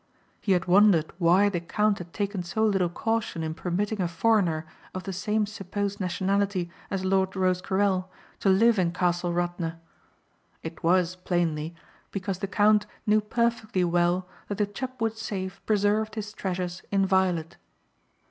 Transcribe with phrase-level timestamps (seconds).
[0.39, 4.65] He had wondered why the count had taken so little caution in permitting a foreigner
[4.95, 8.09] of the same supposed nationality as Lord Rosecarrel
[8.39, 9.79] to live in Castle Radna.
[10.63, 11.75] It was, plainly,
[12.09, 17.57] because the count knew perfectly well that the Chubbwood safe preserved his treasures inviolate.